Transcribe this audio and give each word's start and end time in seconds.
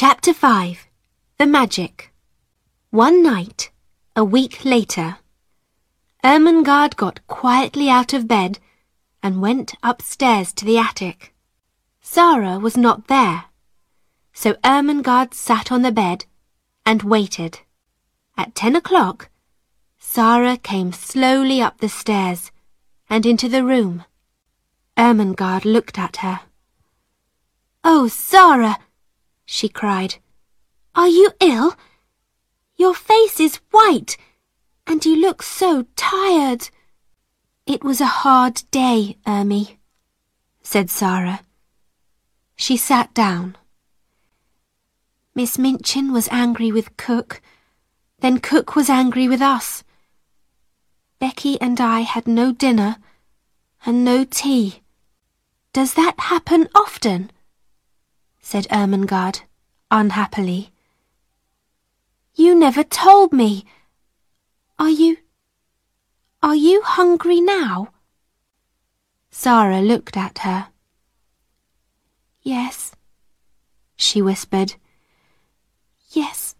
Chapter 0.00 0.32
5 0.32 0.86
The 1.38 1.46
Magic 1.46 2.12
One 2.90 3.20
night, 3.20 3.72
a 4.14 4.24
week 4.24 4.64
later, 4.64 5.16
Ermengarde 6.22 6.94
got 6.94 7.26
quietly 7.26 7.90
out 7.90 8.12
of 8.12 8.28
bed 8.28 8.60
and 9.24 9.40
went 9.40 9.74
upstairs 9.82 10.52
to 10.52 10.64
the 10.64 10.78
attic. 10.78 11.34
Sara 12.00 12.60
was 12.60 12.76
not 12.76 13.08
there, 13.08 13.46
so 14.32 14.54
Ermengarde 14.62 15.34
sat 15.34 15.72
on 15.72 15.82
the 15.82 15.90
bed 15.90 16.26
and 16.86 17.02
waited. 17.02 17.58
At 18.36 18.54
ten 18.54 18.76
o'clock, 18.76 19.30
Sara 19.98 20.58
came 20.58 20.92
slowly 20.92 21.60
up 21.60 21.78
the 21.78 21.88
stairs 21.88 22.52
and 23.10 23.26
into 23.26 23.48
the 23.48 23.64
room. 23.64 24.04
Ermengarde 24.96 25.64
looked 25.64 25.98
at 25.98 26.18
her. 26.18 26.42
Oh, 27.82 28.06
Sara, 28.06 28.78
she 29.50 29.66
cried, 29.66 30.16
are 30.94 31.08
you 31.08 31.30
ill? 31.40 31.74
Your 32.76 32.92
face 32.92 33.40
is 33.40 33.60
white, 33.70 34.18
and 34.86 35.02
you 35.06 35.16
look 35.16 35.42
so 35.42 35.86
tired. 35.96 36.68
It 37.66 37.82
was 37.82 38.00
a 38.02 38.18
hard 38.22 38.62
day, 38.70 39.16
Ermie, 39.26 39.78
said 40.62 40.90
Sara. 40.90 41.40
She 42.56 42.76
sat 42.76 43.14
down. 43.14 43.56
Miss 45.34 45.56
Minchin 45.56 46.12
was 46.12 46.28
angry 46.30 46.70
with 46.70 46.98
Cook. 46.98 47.40
Then 48.18 48.40
Cook 48.40 48.76
was 48.76 48.90
angry 48.90 49.28
with 49.28 49.40
us. 49.40 49.82
Becky 51.20 51.58
and 51.58 51.80
I 51.80 52.00
had 52.00 52.26
no 52.28 52.52
dinner 52.52 52.96
and 53.86 54.04
no 54.04 54.24
tea. 54.24 54.82
Does 55.72 55.94
that 55.94 56.18
happen 56.18 56.68
often? 56.74 57.30
Said 58.50 58.66
Ermengarde, 58.70 59.42
unhappily. 59.90 60.70
You 62.34 62.54
never 62.54 62.82
told 62.82 63.30
me. 63.30 63.66
Are 64.78 64.88
you... 64.88 65.18
are 66.42 66.54
you 66.54 66.80
hungry 66.80 67.42
now? 67.42 67.88
Sara 69.30 69.82
looked 69.82 70.16
at 70.16 70.38
her. 70.38 70.68
Yes, 72.40 72.92
she 73.96 74.22
whispered. 74.22 74.76
Yes, 76.12 76.54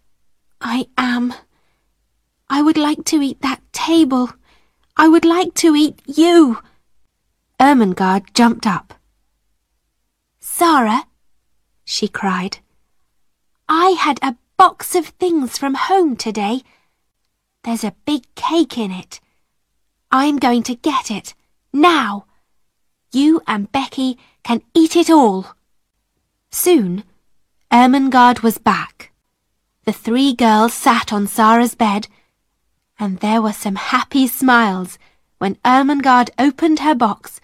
I 0.61 0.89
am. 0.99 1.33
I 2.51 2.61
would 2.61 2.77
like 2.77 3.03
to 3.07 3.23
eat 3.23 3.41
that 3.41 3.63
table. 3.73 4.29
I 4.95 5.09
would 5.09 5.25
like 5.25 5.55
to 5.65 5.75
eat 5.75 6.03
you. 6.05 6.59
Ermengarde 7.59 8.35
jumped 8.35 8.67
up. 8.67 8.93
Sara, 10.39 11.08
she 11.89 12.07
cried. 12.07 12.59
I 13.67 13.97
had 13.99 14.19
a 14.21 14.37
box 14.59 14.95
of 14.95 15.07
things 15.07 15.57
from 15.57 15.75
home 15.75 16.17
today. 16.17 16.61
There's 17.65 17.83
a 17.83 17.97
big 18.05 18.23
cake 18.35 18.77
in 18.77 18.91
it. 18.93 19.21
I'm 20.13 20.37
going 20.37 20.63
to 20.65 20.75
get 20.75 21.11
it, 21.11 21.33
now. 21.73 22.27
You 23.11 23.41
and 23.47 23.73
Becky 23.73 24.19
can 24.43 24.61
eat 24.75 24.97
it 24.97 25.09
all. 25.09 25.55
Soon, 26.51 27.05
Ermengarde 27.73 28.43
was 28.43 28.59
back. 28.59 29.11
The 29.87 29.93
three 29.95 30.35
girls 30.35 30.75
sat 30.75 31.11
on 31.11 31.27
Sara's 31.27 31.75
bed, 31.75 32.07
and 32.99 33.21
there 33.21 33.41
were 33.41 33.55
some 33.55 33.77
happy 33.77 34.27
smiles 34.27 34.99
when 35.39 35.57
Ermengarde 35.65 36.31
opened 36.39 36.81
her 36.81 36.95
box 36.95 37.41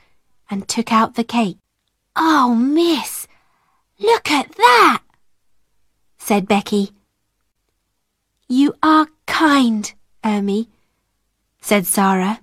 and 0.51 0.69
took 0.69 0.93
out 0.93 1.15
the 1.15 1.25
cake. 1.25 1.57
Oh, 2.15 2.55
miss, 2.55 3.24
look 3.99 4.31
at 4.31 4.53
that, 4.53 5.03
said 6.19 6.49
Becky. 6.49 6.91
You 8.49 8.75
are 8.83 9.09
kind, 9.27 9.93
Ermie, 10.23 10.69
said 11.61 11.87
Sara. 11.87 12.41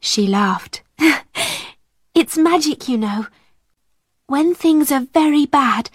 She 0.00 0.26
laughed. 0.26 0.82
it's 2.14 2.36
magic, 2.36 2.88
you 2.88 2.98
know. 2.98 3.26
When 4.26 4.54
things 4.54 4.90
are 4.90 5.06
very 5.12 5.46
bad, 5.46 5.90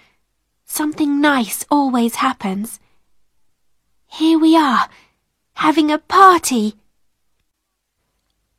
something 0.64 1.20
nice 1.20 1.64
always 1.70 2.16
happens. 2.16 2.80
Here 4.06 4.38
we 4.38 4.56
are, 4.56 4.88
having 5.54 5.90
a 5.90 5.98
party. 5.98 6.74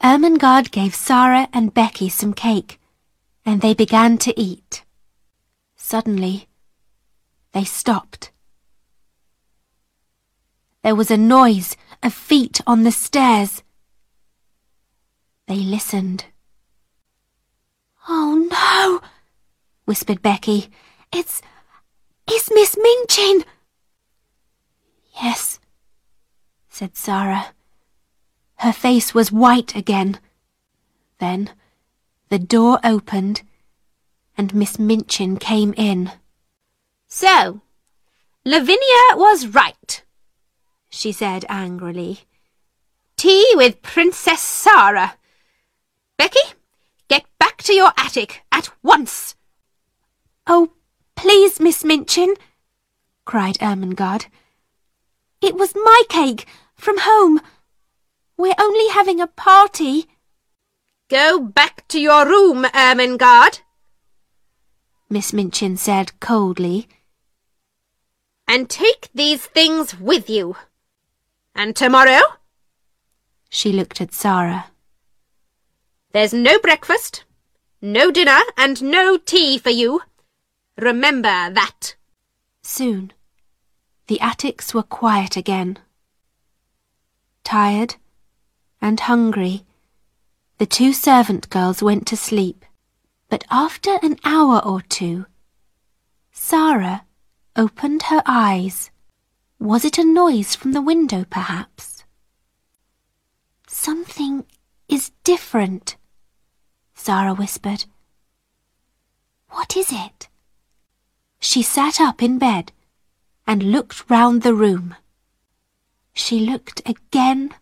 Ermengarde 0.03 0.72
gave 0.72 0.94
Sara 0.96 1.48
and 1.52 1.74
Becky 1.74 2.08
some 2.08 2.34
cake, 2.34 2.80
and 3.46 3.62
they 3.62 3.74
began 3.74 4.18
to 4.20 4.40
eat. 4.40 4.84
Suddenly, 5.90 6.48
they 7.52 7.64
stopped. 7.64 8.32
There 10.84 10.94
was 10.94 11.10
a 11.10 11.18
noise 11.18 11.76
of 12.04 12.14
feet 12.14 12.62
on 12.68 12.84
the 12.84 12.92
stairs. 12.92 13.64
They 15.48 15.56
listened. 15.56 16.26
Oh 18.08 18.48
no, 18.52 19.02
whispered 19.86 20.22
Becky. 20.22 20.70
It's 21.12 21.42
it's 22.28 22.52
Miss 22.54 22.78
Minchin. 22.78 23.44
Yes, 25.20 25.60
said 26.70 26.96
Sara. 26.96 27.48
Her 28.58 28.74
face 28.74 29.16
was 29.16 29.32
white 29.32 29.76
again. 29.76 30.20
Then 31.18 31.50
the 32.30 32.38
door 32.38 32.80
opened 32.84 33.42
and 34.40 34.56
Miss 34.56 34.80
Minchin 34.80 35.38
came 35.38 35.74
in. 35.76 36.12
So, 37.08 37.62
Lavinia 38.46 39.04
was 39.14 39.48
right, 39.48 40.04
she 40.90 41.12
said 41.12 41.46
angrily. 41.50 42.22
Tea 43.18 43.52
with 43.56 43.82
Princess 43.82 44.42
Sara. 44.42 45.16
Becky, 46.18 46.56
get 47.10 47.26
back 47.38 47.58
to 47.64 47.74
your 47.74 47.92
attic 47.98 48.44
at 48.52 48.70
once. 48.82 49.36
Oh, 50.48 50.72
Please, 51.18 51.60
Miss 51.60 51.84
Minchin, 51.84 52.36
cried 53.26 53.58
Ermengarde. 53.60 54.28
It 55.42 55.56
was 55.56 55.76
my 55.76 56.04
cake, 56.08 56.48
from 56.76 56.96
home. 57.00 57.42
We're 58.38 58.56
only 58.58 58.88
having 58.88 59.20
a 59.20 59.28
party. 59.28 60.06
Go 61.10 61.42
back 61.42 61.86
to 61.90 62.00
your 62.00 62.26
room, 62.26 62.64
Ermengarde, 62.74 63.60
Miss 65.09 65.34
Minchin 65.34 65.75
said 65.75 66.20
coldly. 66.20 66.88
And 68.47 68.70
take 68.70 69.09
these 69.14 69.46
things 69.46 70.00
with 70.00 70.30
you. 70.30 70.56
And 71.56 71.75
tomorrow? 71.75 72.22
She 73.50 73.72
looked 73.72 74.02
at 74.02 74.14
Sara. 74.14 74.66
There's 76.12 76.34
no 76.34 76.59
breakfast, 76.59 77.24
no 77.81 78.12
dinner, 78.12 78.40
and 78.56 78.81
no 78.84 79.18
tea 79.18 79.58
for 79.58 79.72
you. 79.72 80.02
Remember 80.78 81.50
that. 81.50 81.96
Soon, 82.62 83.12
the 84.08 84.20
attics 84.20 84.74
were 84.74 84.84
quiet 84.84 85.36
again. 85.36 85.80
Tired 87.44 87.96
and 88.81 89.00
hungry, 89.00 89.66
the 90.59 90.66
two 90.66 90.94
servant 90.94 91.50
girls 91.50 91.81
went 91.81 92.06
to 92.08 92.16
sleep. 92.16 92.59
But 93.29 93.44
after 93.51 94.00
an 94.01 94.17
hour 94.23 94.59
or 94.66 94.81
two, 94.81 95.28
Sara 96.31 97.06
opened 97.56 98.03
her 98.03 98.23
eyes. 98.25 98.90
Was 99.59 99.85
it 99.85 100.00
a 100.00 100.03
noise 100.03 100.56
from 100.56 100.72
the 100.72 100.81
window, 100.81 101.25
perhaps? 101.29 102.03
Something 103.67 104.45
is 104.88 105.12
different, 105.23 105.95
Sara 106.95 107.34
whispered. 107.34 107.85
What 109.50 109.78
is 109.78 109.91
it? 109.91 110.28
She 111.40 111.61
sat 111.61 112.01
up 112.01 112.23
in 112.23 112.40
bed 112.40 112.72
and 113.46 113.72
looked 113.72 114.09
round 114.09 114.41
the 114.41 114.53
room. 114.55 114.96
She 116.14 116.40
looked 116.40 116.82
again 116.85 117.53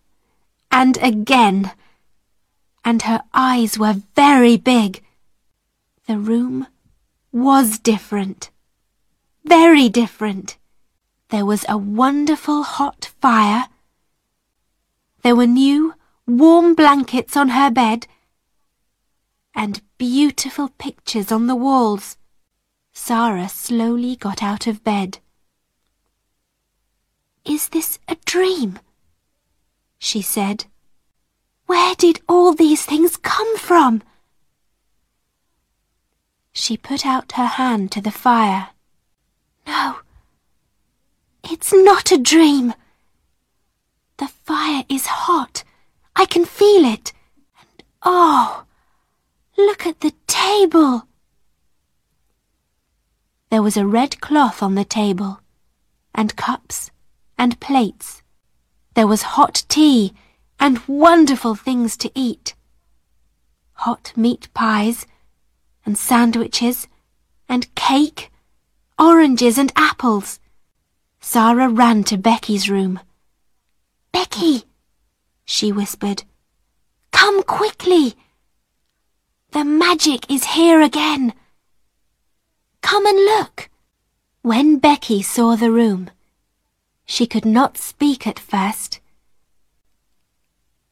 and 0.70 0.96
again, 0.98 1.72
and 2.84 3.02
her 3.02 3.22
eyes 3.34 3.78
were 3.78 4.02
very 4.14 4.56
big. 4.56 5.02
The 6.08 6.18
room 6.18 6.66
was 7.32 7.78
different, 7.78 8.50
very 9.44 9.90
different. 9.90 10.56
There 11.28 11.44
was 11.44 11.66
a 11.68 11.76
wonderful 11.76 12.62
hot 12.62 13.10
fire. 13.20 13.66
There 15.22 15.36
were 15.36 15.46
new, 15.46 15.92
warm 16.26 16.74
blankets 16.74 17.36
on 17.36 17.50
her 17.50 17.70
bed, 17.70 18.06
and 19.54 19.82
beautiful 19.98 20.70
pictures 20.78 21.30
on 21.30 21.46
the 21.46 21.54
walls. 21.54 22.16
Sara 22.94 23.46
slowly 23.46 24.16
got 24.16 24.42
out 24.42 24.66
of 24.66 24.82
bed. 24.82 25.18
Is 27.44 27.68
this 27.68 27.98
a 28.08 28.16
dream? 28.24 28.78
She 29.98 30.22
said. 30.22 30.64
Where 31.66 31.94
did 31.94 32.22
all 32.26 32.54
these 32.54 32.86
things 32.86 33.18
come 33.18 33.58
from? 33.58 34.00
She 36.60 36.76
put 36.76 37.06
out 37.06 37.32
her 37.32 37.46
hand 37.46 37.92
to 37.92 38.00
the 38.00 38.10
fire. 38.10 38.70
No, 39.64 40.00
It's 41.44 41.72
not 41.72 42.10
a 42.10 42.18
dream. 42.18 42.74
The 44.16 44.26
fire 44.26 44.82
is 44.88 45.06
hot. 45.06 45.62
I 46.16 46.26
can 46.26 46.44
feel 46.44 46.84
it. 46.84 47.12
And 47.60 47.84
oh, 48.02 48.64
look 49.56 49.86
at 49.86 50.00
the 50.00 50.12
table. 50.26 51.04
There 53.50 53.62
was 53.62 53.76
a 53.76 53.86
red 53.86 54.20
cloth 54.20 54.60
on 54.60 54.74
the 54.74 54.84
table, 54.84 55.40
and 56.12 56.34
cups 56.34 56.90
and 57.38 57.60
plates. 57.60 58.20
There 58.94 59.06
was 59.06 59.38
hot 59.38 59.62
tea 59.68 60.12
and 60.58 60.82
wonderful 60.88 61.54
things 61.54 61.96
to 61.98 62.10
eat. 62.16 62.56
Hot 63.74 64.12
meat 64.16 64.48
pies 64.54 65.06
and 65.88 65.96
sandwiches 65.96 66.86
and 67.48 67.74
cake, 67.74 68.30
oranges 68.98 69.56
and 69.56 69.72
apples. 69.74 70.38
Sara 71.18 71.66
ran 71.66 72.04
to 72.04 72.18
Becky's 72.18 72.68
room. 72.68 73.00
Becky, 74.12 74.64
she 75.46 75.72
whispered, 75.72 76.24
come 77.10 77.42
quickly. 77.42 78.16
The 79.52 79.64
magic 79.64 80.30
is 80.30 80.44
here 80.58 80.82
again. 80.82 81.32
Come 82.82 83.06
and 83.06 83.24
look. 83.24 83.70
When 84.42 84.76
Becky 84.76 85.22
saw 85.22 85.56
the 85.56 85.72
room, 85.72 86.10
she 87.06 87.26
could 87.26 87.46
not 87.46 87.78
speak 87.78 88.26
at 88.26 88.38
first. 88.38 89.00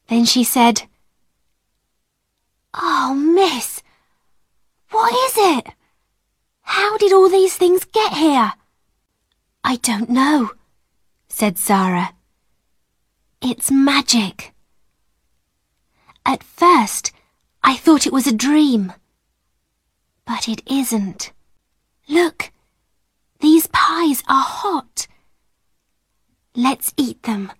Then 0.07 0.25
she 0.25 0.43
said, 0.43 0.87
Oh, 2.73 3.13
miss, 3.13 3.83
what 4.89 5.13
is 5.13 5.33
it? 5.37 5.73
How 6.61 6.97
did 6.97 7.13
all 7.13 7.29
these 7.29 7.55
things 7.55 7.85
get 7.85 8.13
here? 8.13 8.53
I 9.63 9.77
don't 9.77 10.09
know, 10.09 10.51
said 11.29 11.57
Sara. 11.57 12.13
It's 13.41 13.71
magic. 13.71 14.53
At 16.25 16.43
first, 16.43 17.11
I 17.63 17.75
thought 17.75 18.07
it 18.07 18.13
was 18.13 18.27
a 18.27 18.33
dream. 18.33 18.93
But 20.25 20.49
it 20.49 20.61
isn't. 20.69 21.31
Look, 22.09 22.51
these 23.39 23.67
pies 23.67 24.23
are 24.27 24.43
hot. 24.43 25.07
Let's 26.55 26.93
eat 26.97 27.23
them. 27.23 27.51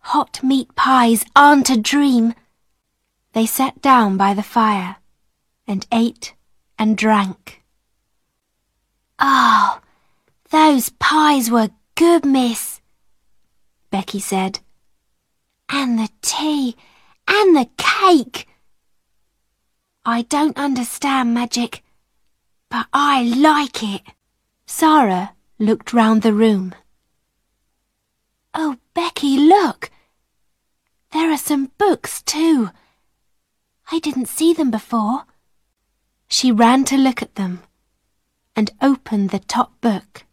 Hot 0.00 0.42
meat 0.42 0.74
pies 0.74 1.24
aren't 1.34 1.70
a 1.70 1.76
dream. 1.76 2.34
They 3.32 3.46
sat 3.46 3.80
down 3.82 4.16
by 4.16 4.34
the 4.34 4.42
fire 4.42 4.96
and 5.68 5.86
ate 5.92 6.34
and 6.78 6.96
drank. 6.96 7.62
Oh, 9.18 9.80
those 10.50 10.88
pies 10.88 11.50
were 11.50 11.70
good, 11.94 12.24
miss, 12.24 12.80
Becky 13.90 14.18
said. 14.18 14.60
And 15.68 15.98
the 15.98 16.08
tea 16.22 16.74
and 17.28 17.54
the 17.54 17.68
cake. 17.76 18.48
I 20.04 20.22
don't 20.22 20.56
understand 20.56 21.34
magic, 21.34 21.82
but 22.70 22.86
I 22.92 23.22
like 23.22 23.82
it. 23.82 24.02
Sara 24.66 25.34
looked 25.58 25.92
round 25.92 26.22
the 26.22 26.32
room. 26.32 26.74
Oh, 28.54 28.76
Becky, 28.94 29.36
look! 29.36 29.90
There 31.12 31.30
are 31.30 31.38
some 31.38 31.72
books, 31.78 32.22
too. 32.22 32.70
I 33.92 33.98
didn't 33.98 34.28
see 34.28 34.54
them 34.54 34.70
before. 34.70 35.24
She 36.28 36.52
ran 36.52 36.84
to 36.84 36.96
look 36.96 37.22
at 37.22 37.34
them 37.36 37.62
and 38.54 38.70
opened 38.82 39.30
the 39.30 39.38
top 39.38 39.80
book. 39.80 40.24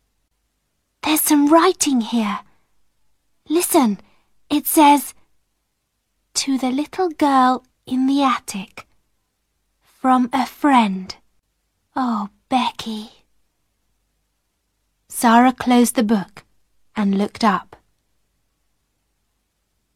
There's 1.04 1.22
some 1.22 1.48
writing 1.48 2.02
here. 2.02 2.40
Listen, 3.48 4.00
it 4.50 4.68
says, 4.68 5.14
To 6.36 6.58
the 6.58 6.72
little 6.72 7.10
girl 7.10 7.64
in 7.86 8.08
the 8.08 8.24
attic. 8.24 8.88
From 9.82 10.30
a 10.34 10.46
friend. 10.46 11.16
Oh, 11.96 12.30
Becky. 12.50 13.12
Sara 15.08 15.54
closed 15.54 15.96
the 15.96 16.04
book 16.04 16.44
and 16.96 17.18
looked 17.18 17.44
up. 17.44 17.76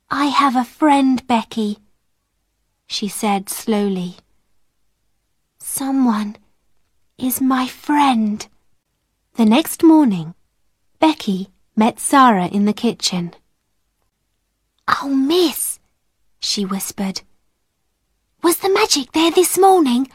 I 0.09 0.25
have 0.25 0.55
a 0.55 0.63
friend, 0.63 1.25
Becky, 1.27 1.79
she 2.87 3.07
said 3.07 3.49
slowly. 3.49 4.15
Someone 5.71 6.35
is 7.19 7.39
my 7.39 7.67
friend. 7.67 8.45
The 9.35 9.45
next 9.45 9.83
morning, 9.83 10.33
Becky 10.97 11.49
met 11.75 11.99
Sara 11.99 12.47
in 12.47 12.65
the 12.65 12.73
kitchen. 12.73 13.35
Oh, 14.87 15.09
miss, 15.09 15.79
she 16.39 16.65
whispered. 16.65 17.21
Was 18.41 18.57
the 18.57 18.73
magic 18.73 19.11
there 19.11 19.29
this 19.29 19.59
morning, 19.59 20.09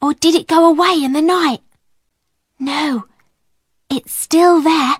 or 0.00 0.14
did 0.14 0.36
it 0.36 0.46
go 0.46 0.70
away 0.70 1.02
in 1.02 1.14
the 1.14 1.20
night? 1.20 1.62
No, 2.60 3.06
it's 3.90 4.12
still 4.12 4.62
there, 4.62 4.94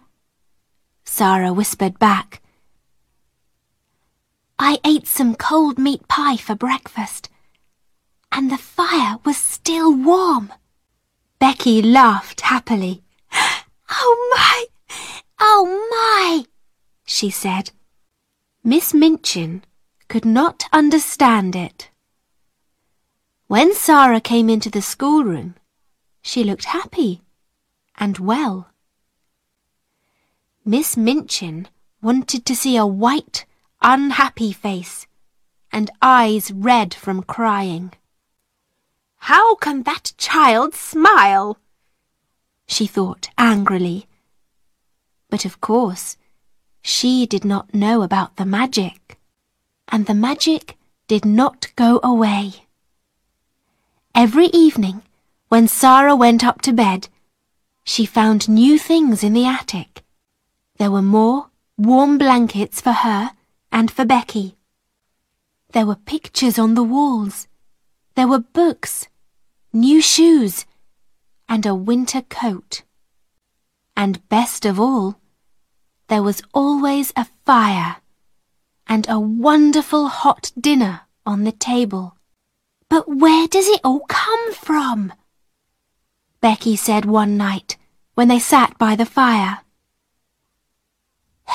Sara 1.04 1.52
whispered 1.52 1.98
back. 2.00 2.42
I 4.58 4.78
ate 4.84 5.06
some 5.06 5.36
cold 5.36 5.78
meat 5.78 6.06
pie 6.08 6.36
for 6.36 6.56
breakfast, 6.56 7.30
and 8.36 8.50
the 8.50 8.58
fire 8.58 9.16
was 9.24 9.38
still 9.38 9.90
warm. 9.96 10.52
Becky 11.38 11.80
laughed 11.80 12.42
happily. 12.42 13.02
Oh 13.88 14.32
my! 14.36 14.66
Oh 15.38 15.64
my! 15.90 16.44
she 17.06 17.30
said. 17.30 17.70
Miss 18.62 18.92
Minchin 18.92 19.62
could 20.08 20.24
not 20.24 20.64
understand 20.72 21.56
it. 21.56 21.88
When 23.46 23.72
Sara 23.72 24.20
came 24.20 24.50
into 24.50 24.68
the 24.68 24.82
schoolroom, 24.82 25.54
she 26.20 26.44
looked 26.44 26.66
happy 26.66 27.22
and 27.96 28.18
well. 28.18 28.68
Miss 30.64 30.96
Minchin 30.96 31.68
wanted 32.02 32.44
to 32.44 32.56
see 32.56 32.76
a 32.76 32.86
white, 32.86 33.46
unhappy 33.80 34.52
face 34.52 35.06
and 35.72 35.90
eyes 36.02 36.50
red 36.50 36.92
from 36.92 37.22
crying. 37.22 37.92
How 39.26 39.56
can 39.56 39.82
that 39.82 40.12
child 40.18 40.76
smile? 40.76 41.58
She 42.68 42.86
thought 42.86 43.28
angrily. 43.36 44.06
But 45.30 45.44
of 45.44 45.60
course, 45.60 46.16
she 46.80 47.26
did 47.26 47.44
not 47.44 47.74
know 47.74 48.02
about 48.02 48.36
the 48.36 48.46
magic, 48.46 49.18
and 49.88 50.06
the 50.06 50.14
magic 50.14 50.78
did 51.08 51.24
not 51.24 51.72
go 51.74 51.98
away. 52.04 52.66
Every 54.14 54.46
evening, 54.66 55.02
when 55.48 55.66
Sara 55.66 56.14
went 56.14 56.44
up 56.44 56.62
to 56.62 56.72
bed, 56.72 57.08
she 57.82 58.06
found 58.06 58.48
new 58.48 58.78
things 58.78 59.24
in 59.24 59.32
the 59.32 59.44
attic. 59.44 60.04
There 60.78 60.92
were 60.92 61.02
more 61.02 61.50
warm 61.76 62.16
blankets 62.16 62.80
for 62.80 62.92
her 62.92 63.32
and 63.72 63.90
for 63.90 64.04
Becky. 64.04 64.54
There 65.72 65.84
were 65.84 65.96
pictures 65.96 66.60
on 66.60 66.74
the 66.74 66.84
walls. 66.84 67.48
There 68.14 68.28
were 68.28 68.38
books, 68.38 69.08
new 69.76 70.00
shoes, 70.00 70.64
and 71.48 71.66
a 71.66 71.74
winter 71.74 72.22
coat. 72.22 72.82
And 73.96 74.26
best 74.28 74.64
of 74.64 74.80
all, 74.80 75.20
there 76.08 76.22
was 76.22 76.42
always 76.52 77.12
a 77.14 77.26
fire 77.44 77.96
and 78.86 79.06
a 79.08 79.20
wonderful 79.20 80.08
hot 80.08 80.52
dinner 80.58 81.02
on 81.24 81.44
the 81.44 81.52
table. 81.52 82.16
But 82.88 83.08
where 83.08 83.46
does 83.48 83.68
it 83.68 83.80
all 83.84 84.00
come 84.08 84.54
from? 84.54 85.12
Becky 86.40 86.76
said 86.76 87.04
one 87.04 87.36
night 87.36 87.76
when 88.14 88.28
they 88.28 88.38
sat 88.38 88.78
by 88.78 88.96
the 88.96 89.06
fire. 89.06 89.60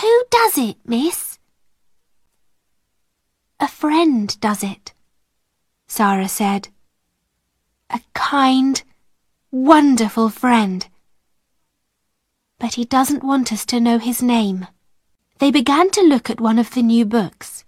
Who 0.01 0.23
does 0.29 0.57
it, 0.57 0.77
miss? 0.85 1.39
A 3.59 3.67
friend 3.67 4.39
does 4.39 4.63
it, 4.63 4.93
Sara 5.87 6.27
said. 6.27 6.69
A 7.91 8.01
kind, 8.13 8.81
wonderful 9.51 10.29
friend 10.29 10.87
but 12.61 12.75
he 12.75 12.85
doesn't 12.85 13.23
want 13.23 13.51
us 13.51 13.65
to 13.65 13.79
know 13.79 13.97
his 13.97 14.21
name. 14.21 14.67
They 15.39 15.49
began 15.49 15.89
to 15.91 16.01
look 16.03 16.29
at 16.29 16.39
one 16.39 16.59
of 16.59 16.69
the 16.69 16.83
new 16.83 17.05
books. 17.05 17.65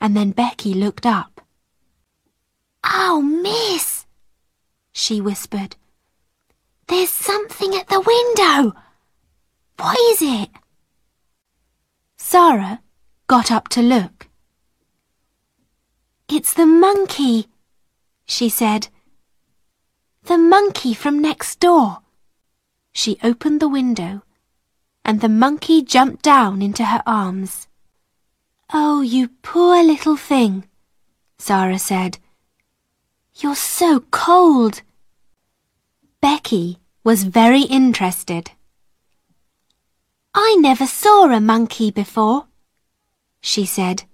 And 0.00 0.16
then 0.16 0.30
Becky 0.30 0.72
looked 0.72 1.04
up. 1.04 1.40
Oh, 2.84 3.20
miss, 3.20 4.06
she 4.92 5.20
whispered. 5.20 5.74
There's 6.86 7.10
something 7.10 7.74
at 7.74 7.88
the 7.88 8.00
window. 8.00 8.72
What 9.78 9.98
is 10.12 10.22
it? 10.22 10.50
Sara 12.16 12.80
got 13.26 13.50
up 13.50 13.66
to 13.70 13.82
look. 13.82 14.28
It's 16.28 16.54
the 16.54 16.66
monkey, 16.66 17.48
she 18.26 18.48
said. 18.48 18.86
The 20.38 20.44
monkey 20.44 20.94
from 20.94 21.18
next 21.18 21.58
door. 21.58 21.98
She 22.92 23.18
opened 23.24 23.58
the 23.58 23.68
window 23.68 24.22
and 25.04 25.20
the 25.20 25.28
monkey 25.28 25.82
jumped 25.82 26.22
down 26.22 26.62
into 26.62 26.84
her 26.84 27.02
arms. 27.04 27.66
Oh, 28.72 29.00
you 29.00 29.30
poor 29.42 29.82
little 29.82 30.16
thing, 30.16 30.68
Sara 31.38 31.76
said. 31.76 32.18
You're 33.40 33.56
so 33.56 34.04
cold. 34.12 34.82
Becky 36.20 36.78
was 37.02 37.24
very 37.24 37.62
interested. 37.62 38.52
I 40.32 40.56
never 40.60 40.86
saw 40.86 41.32
a 41.32 41.40
monkey 41.40 41.90
before, 41.90 42.46
she 43.40 43.66
said. 43.66 44.04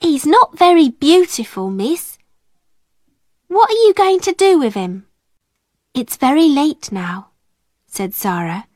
He's 0.00 0.24
not 0.24 0.56
very 0.56 0.88
beautiful, 0.88 1.68
miss. 1.68 2.16
What 3.48 3.70
are 3.70 3.82
you 3.84 3.92
going 3.92 4.20
to 4.20 4.32
do 4.32 4.60
with 4.60 4.74
him? 4.74 5.06
It's 5.94 6.16
very 6.16 6.48
late 6.48 6.90
now, 6.90 7.32
said 7.86 8.14
Sara. 8.14 8.66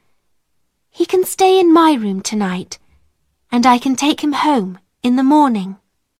He 0.90 1.06
can 1.06 1.24
stay 1.24 1.58
in 1.58 1.72
my 1.72 1.94
room 1.94 2.20
tonight, 2.20 2.78
and 3.50 3.64
I 3.64 3.78
can 3.78 3.96
take 3.96 4.22
him 4.22 4.34
home 4.34 4.78
in 5.02 5.16
the 5.16 5.22
morning. 5.22 5.78